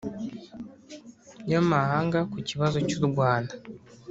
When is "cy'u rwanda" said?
2.87-3.53